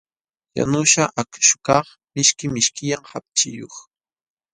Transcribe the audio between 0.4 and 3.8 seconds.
Yanuśhqa akśhukaq mishki mishkillam hapchiyuq.